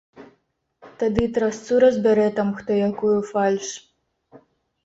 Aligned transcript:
Тады 1.03 1.25
трасцу 1.35 1.73
разбярэ 1.85 2.25
там 2.39 2.49
хто 2.63 2.71
якую 2.89 3.15
фальш. 3.31 3.67